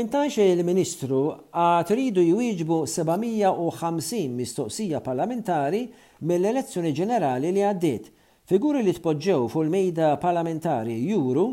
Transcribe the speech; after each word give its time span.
Mintax 0.00 0.32
il-Ministru 0.40 1.26
għat 1.52 1.90
ridu 1.92 2.22
jwieġbu 2.24 2.76
750 2.88 4.30
mistoqsija 4.38 4.96
parlamentari 5.04 5.82
mill-elezzjoni 6.24 6.92
ġenerali 6.96 7.50
li 7.52 7.60
għaddiet. 7.68 8.06
Figuri 8.48 8.80
li 8.86 8.94
tpoġġew 8.96 9.42
fuq 9.52 9.66
il-mejda 9.66 10.08
parlamentari 10.22 10.96
juru 11.04 11.44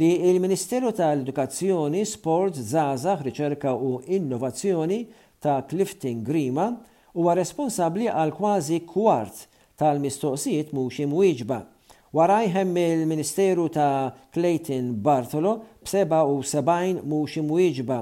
li 0.00 0.08
il-Ministeru 0.32 0.90
tal-Edukazzjoni, 0.98 2.02
Sport, 2.02 2.58
Zazax, 2.58 3.22
Riċerka 3.28 3.76
u 3.78 4.00
Innovazzjoni 4.18 4.98
ta' 5.38 5.60
Clifton 5.70 6.24
Grima 6.26 6.66
huwa 7.14 7.36
responsabbli 7.38 8.10
għal 8.10 8.34
kważi 8.34 8.82
kwart 8.90 9.44
tal-mistoqsijiet 9.78 10.74
mhux 10.74 11.04
imwieġba. 11.06 11.60
Warajħem 12.12 12.76
il-Ministeru 12.76 13.70
ta' 13.72 14.12
Clayton 14.36 14.88
Bartolo 15.00 15.52
b-77 15.80 16.98
mux 17.08 17.38
imwieġba 17.40 17.96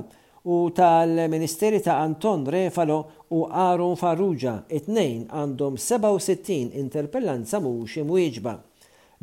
u 0.51 0.57
tal-Ministeri 0.75 1.79
ta' 1.85 2.01
Anton 2.03 2.43
Refalo 2.51 2.97
u 3.31 3.45
Aaron 3.47 3.95
Farrugia 4.01 4.57
it-nejn 4.67 5.29
għandhom 5.31 5.79
67 5.79 6.75
interpellanza 6.83 7.63
mhux 7.63 8.01
imwieġba. 8.03 8.57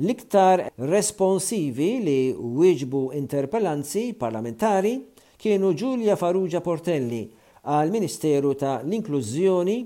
L-iktar 0.08 0.64
responsivi 0.94 1.90
li 2.08 2.18
wieġbu 2.38 3.02
interpellanzi 3.20 4.08
parlamentari 4.16 4.98
kienu 5.42 5.74
Giulia 5.76 6.16
Farrugia 6.16 6.62
Portelli 6.64 7.26
għal 7.68 7.92
Ministeru 7.92 8.56
ta' 8.56 8.78
l-Inklużjoni, 8.86 9.80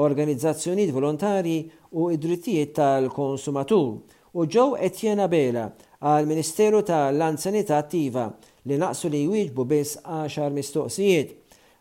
Organizzazzjonijiet 0.00 0.92
Volontari 0.96 1.58
u 1.92 2.08
Id-Drittijiet 2.12 2.72
tal-Konsumatur 2.76 4.14
u 4.38 4.44
ġew 4.52 4.76
Etjena 4.84 5.24
Bela 5.32 5.70
għal 6.04 6.26
Ministeru 6.28 6.82
tal-Anzanità 6.84 7.78
Attiva 7.80 8.26
li 8.68 8.76
naqsu 8.76 9.08
li 9.08 9.22
jwieġbu 9.24 9.64
biss 9.64 9.94
10 10.04 10.52
mistoqsijiet. 10.52 11.30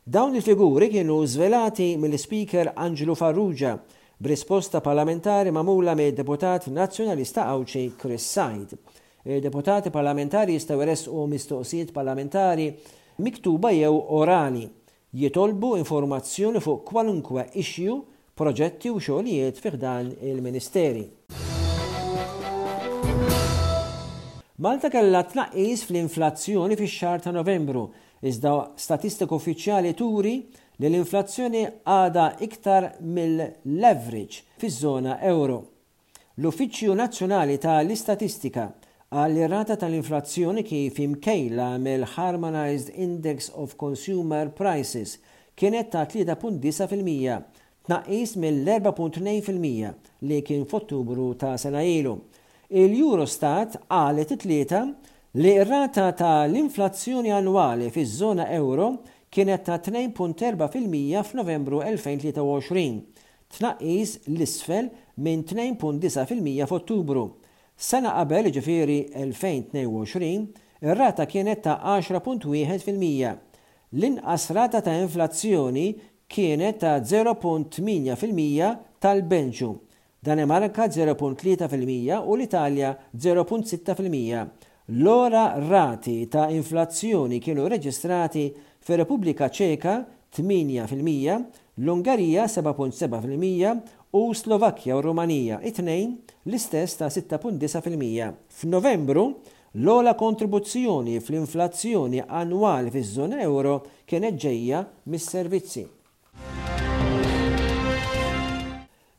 Dawn 0.07 0.37
il-figuri 0.39 0.87
kienu 0.93 1.17
zvelati 1.27 1.95
mill-Speaker 1.99 2.71
Angelo 2.79 3.15
Farrugia 3.19 3.73
b'risposta 4.17 4.79
parlamentari 4.79 5.51
mamula 5.51 5.95
me 5.99 6.07
deputat 6.15 6.69
nazjonalista 6.71 7.49
għawċi 7.51 7.83
Chris 7.99 8.29
Said. 8.37 8.71
Deputati 9.43 9.91
parlamentari 9.91 10.55
jistaw 10.55 10.79
u 11.17 11.27
mistoqsijiet 11.27 11.91
parlamentari 11.91 12.69
miktuba 13.17 13.73
jew 13.75 13.97
orali 14.21 14.69
jitolbu 15.11 15.75
informazzjoni 15.81 16.61
fuq 16.63 16.85
kwalunkwe 16.87 17.49
issue, 17.53 17.99
proġetti 18.35 18.91
u 18.95 18.99
xogħlijiet 18.99 19.59
fiħdan 19.63 20.13
il-Ministeri. 20.29 21.09
Malta 24.65 24.89
kellha 24.93 25.19
tnaqqis 25.29 25.81
fl-inflazzjoni 25.85 26.73
fix-xahar 26.79 27.19
ta' 27.21 27.31
Novembru, 27.35 27.83
iżda 28.25 28.51
statistika 28.81 29.37
uffiċjali 29.37 29.91
turi 29.99 30.31
li 30.81 30.89
l-inflazzjoni 30.89 31.59
għada 31.95 32.23
iktar 32.47 32.87
mill-leverage 33.17 34.41
fiż-żona 34.63 35.19
euro. 35.29 35.59
L-Uffiċċju 36.41 36.95
Nazzjonali 36.97 37.59
tal-Istatistika 37.67 38.63
għal 39.13 39.37
li 39.37 39.45
rata 39.53 39.77
tal-inflazzjoni 39.83 40.63
kif 40.65 40.97
imkejla 41.05 41.67
mill-Harmonized 41.85 42.97
Index 43.05 43.51
of 43.53 43.75
Consumer 43.85 44.49
Prices 44.49 45.19
kienet 45.53 45.91
ta' 45.93 46.07
3.9% 46.09 47.37
tnaqqis 47.85 48.33
mill-4.2% 48.41 50.09
li 50.25 50.41
kien 50.41 50.65
f'Ottubru 50.65 51.35
ta' 51.45 51.53
sena 51.61 51.85
ilu 51.85 52.15
il-Eurostat 52.73 53.75
għalet 53.93 54.31
it-tlieta 54.35 54.79
li 55.37 55.51
r-rata 55.61 56.07
ta' 56.17 56.47
l-inflazzjoni 56.49 57.31
annwali 57.33 57.91
fiż-żona 57.93 58.47
euro 58.55 58.91
kienet 59.29 59.65
ta' 59.67 59.77
2.4% 59.83 61.21
f'Novembru 61.27 61.81
2023, 61.83 63.01
tnaqqis 63.57 64.15
l-isfel 64.31 64.89
minn 65.21 65.43
2.9% 65.45 66.65
f'Ottubru. 66.67 67.27
Sena 67.75 68.15
qabel 68.15 68.47
ġifiri 68.55 68.99
2022, 69.19 70.45
ir-rata 70.85 71.25
kienet 71.27 71.65
ta' 71.67 71.77
10.1%. 71.99 73.33
L-inqas 73.95 74.49
rata 74.55 74.81
ta' 74.83 74.95
inflazzjoni 75.03 75.89
kienet 76.31 76.79
ta' 76.81 76.97
0.8% 77.05 78.79
tal-benġu 79.03 79.69
Danimarka 80.25 80.85
0.3% 80.87 82.23
u 82.27 82.35
l-Italja 82.35 82.95
0.6%. 83.15 84.45
L-ora 84.87 85.43
rati 85.69 86.15
ta' 86.33 86.47
inflazzjoni 86.49 87.37
kienu 87.41 87.67
reġistrati 87.69 88.47
fir 88.81 88.97
repubblika 89.03 89.51
Ċeka 89.53 89.93
8%, 90.33 91.35
l-Ungarija 91.77 92.47
7.7% 92.55 93.73
u 94.17 94.21
Slovakkja 94.33 94.97
u 94.97 95.03
Rumanija 95.05 95.59
2 95.61 95.73
tnejn 95.77 96.15
l-istess 96.49 96.97
ta' 97.03 97.11
6.9%. 97.13 98.31
F'Novembru 98.61 99.27
l-ola 99.83 100.15
kontribuzzjoni 100.17 101.19
fl-inflazzjoni 101.21 102.25
annwali 102.27 102.89
fiż-żona 102.97 103.43
euro 103.45 103.75
kienet 104.09 104.41
ġejja 104.41 104.81
mis-servizzi. 105.05 105.85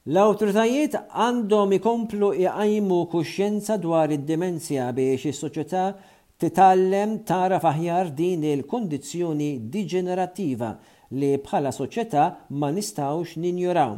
L-autoritajiet 0.07 0.93
għandhom 1.19 1.73
ikomplu 1.81 2.27
iqajmu 2.39 2.97
kuxjenza 3.11 3.75
dwar 3.83 4.13
id-dimensja 4.15 4.85
biex 4.95 5.25
is-soċjetà 5.33 5.81
titallem 6.45 7.17
tara 7.27 7.59
faħjar 7.65 8.13
din 8.21 8.45
il-kondizzjoni 8.47 9.49
diġenerattiva 9.75 10.69
li 11.19 11.33
bħala 11.49 11.73
soċjetà 11.75 12.27
ma 12.63 12.71
nistawx 12.77 13.35
ninjuraw. 13.43 13.97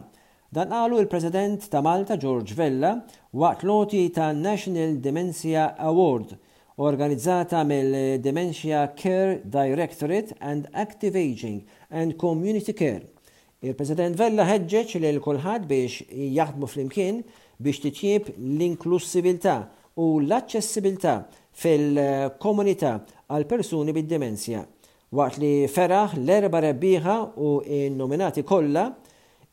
Dan 0.49 0.73
qalu 0.73 1.03
il-President 1.05 1.69
ta' 1.69 1.85
Malta 1.85 2.17
George 2.17 2.57
Vella 2.57 2.95
waqt 3.37 3.69
loti 3.69 4.01
ta' 4.09 4.33
National 4.33 4.97
Dementia 5.05 5.75
Award 5.77 6.33
organizzata 6.79 7.61
mill-Dementia 7.69 8.89
Care 8.97 9.43
Directorate 9.45 10.33
and 10.41 10.73
Active 10.73 11.13
Aging 11.21 11.67
and 11.91 12.17
Community 12.17 12.73
Care. 12.73 13.13
Il-President 13.59 14.15
Vella 14.15 14.45
ħeġġeġ 14.47 14.93
li 15.03 15.09
l-kulħadd 15.17 15.65
biex 15.71 16.05
jaħdmu 16.35 16.67
flimkien 16.71 17.17
biex 17.59 17.81
titjib 17.83 18.29
l-inklusibilità 18.37 19.55
u 19.99 20.05
l-aċċessibilità 20.23 21.15
fil-komunità 21.59 22.93
għal 23.27 23.47
persuni 23.51 23.95
bid-demenzja. 23.97 24.61
Waqt 25.11 25.41
li 25.43 25.51
feraħ 25.67 26.15
l-erba 26.21 26.61
rebbieħa 26.69 27.17
u 27.43 27.51
nominati 27.99 28.47
kollha, 28.47 28.85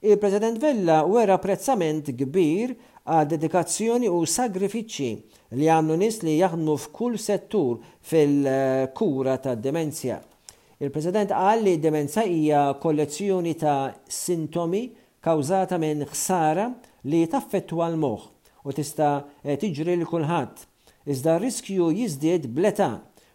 il-President 0.05 0.61
Vella 0.61 0.99
wera 1.09 1.39
prezzament 1.41 2.13
kbir 2.13 2.75
għal 3.09 3.25
dedikazzjoni 3.33 4.05
u 4.13 4.21
sagrifiċċji 4.21 5.57
li 5.57 5.65
għamlu 5.79 5.97
nis 6.03 6.21
li 6.21 6.37
jaħdmu 6.43 6.77
f'kull 6.85 7.17
settur 7.17 7.81
fil-kura 8.05 9.39
tad-demenzja. 9.47 10.21
Il-President 10.77 11.29
qal 11.31 11.61
li 11.63 11.79
demenza 11.79 12.25
hija 12.27 12.75
kollezzjoni 12.81 13.53
ta' 13.55 13.93
sintomi 14.11 14.81
kawżata 15.25 15.77
minn 15.79 16.01
ħsara 16.11 16.65
li 17.07 17.21
taffettwa 17.31 17.87
l-moħħ 17.93 18.25
u 18.67 18.75
tista' 18.75 19.11
eh, 19.45 19.55
tiġri 19.61 19.95
l 19.95 20.03
kulħadd. 20.09 20.57
Iżda 21.07 21.37
riskju 21.39 21.87
jiżdied 21.95 22.49
bleta 22.57 22.89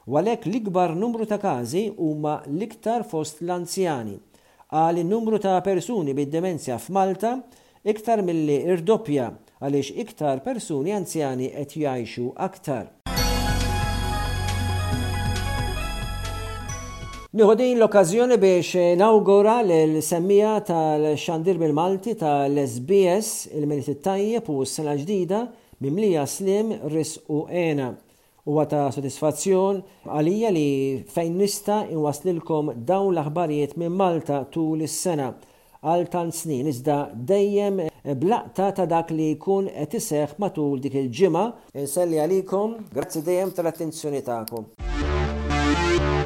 u 0.05 0.21
għalhekk 0.21 0.51
l-ikbar 0.51 0.93
numru 1.01 1.25
ta' 1.31 1.41
każi 1.41 1.87
huma 1.97 2.43
l-iktar 2.51 3.09
fost 3.09 3.41
l-anzjani. 3.41 4.19
Għal 4.69 5.01
numru 5.09 5.41
ta' 5.41 5.57
persuni 5.65 6.13
bid-demenzja 6.13 6.77
f'Malta 6.79 7.39
iktar 7.89 8.21
mill-irdoppja 8.21 9.33
għaliex 9.65 9.97
iktar 10.05 10.45
persuni 10.45 10.93
anzjani 11.01 11.55
qed 11.57 11.79
jgħixu 11.87 12.35
aktar. 12.37 12.99
Nħodin 17.39 17.77
l-okkażjoni 17.79 18.37
biex 18.43 18.73
nawgura 18.99 19.61
l-semmija 19.63 20.57
tal-xandir 20.67 21.61
bil-Malti 21.61 22.17
tal-SBS 22.19 23.53
il 23.55 23.69
milit 23.71 24.01
Tajjeb 24.03 24.49
u 24.51 24.65
s-sena 24.67 24.97
ġdida 24.99 25.45
mimlija 25.79 26.25
slim 26.27 26.73
ris 26.91 27.21
u 27.31 27.45
ena. 27.55 27.93
Huwa 28.51 28.65
ta' 28.67 28.89
sodisfazzjon 28.91 29.79
għalija 30.11 30.51
li 30.57 30.67
fejn 31.15 31.39
nista' 31.39 31.85
inwaslilkom 31.95 32.73
dawn 32.89 33.15
l-aħbarijiet 33.15 33.79
minn 33.79 33.95
Malta 33.95 34.43
tul 34.51 34.83
is-sena 34.89 35.31
għal 35.87 36.09
tan 36.11 36.35
snin 36.35 36.67
iżda 36.73 37.13
dejjem 37.15 37.85
blaqta 38.25 38.73
ta' 38.81 38.89
dak 38.91 39.15
li 39.15 39.37
jkun 39.37 39.71
qed 39.71 40.01
iseħħ 40.03 40.35
matul 40.43 40.83
dik 40.83 40.99
il-ġimgħa. 41.05 41.47
Inselli 41.87 42.19
għalikom, 42.27 42.75
grazzi 42.91 43.23
dejjem 43.23 43.55
tal-attenzjoni 43.55 44.25
tagħkom. 44.27 46.19